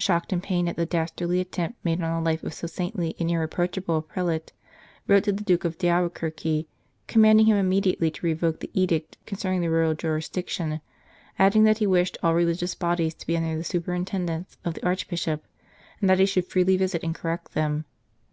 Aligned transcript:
shocked 0.00 0.32
and 0.32 0.42
pained 0.42 0.68
at 0.68 0.74
the 0.74 0.84
dastardly 0.84 1.38
attempt 1.38 1.78
made 1.84 2.02
on 2.02 2.12
the 2.24 2.28
life 2.28 2.42
of 2.42 2.52
so 2.52 2.66
saintly 2.66 3.14
and 3.20 3.30
irreproachable 3.30 3.98
a 3.98 4.02
prelate, 4.02 4.52
wrote 5.06 5.22
to 5.22 5.30
the 5.30 5.44
Duke 5.44 5.78
d 5.78 5.86
Albuquerque 5.86 6.66
commanding 7.06 7.46
him 7.46 7.56
immedi 7.70 7.96
ately 7.96 8.12
to 8.12 8.26
revoke 8.26 8.58
the 8.58 8.70
edict 8.74 9.16
concerning 9.26 9.60
the 9.60 9.70
royal 9.70 9.94
jurisdiction, 9.94 10.80
adding 11.38 11.62
that 11.62 11.78
he 11.78 11.86
wished 11.86 12.18
all 12.20 12.34
religious 12.34 12.74
bodies 12.74 13.14
to 13.14 13.28
be 13.28 13.36
under 13.36 13.56
the 13.56 13.62
superintendence 13.62 14.58
of 14.64 14.74
the 14.74 14.84
Archbishop, 14.84 15.44
and 16.00 16.10
that 16.10 16.18
he 16.18 16.26
should 16.26 16.50
freely 16.50 16.76
visit 16.76 17.04
and 17.04 17.14
correct 17.14 17.52
them. 17.52 17.84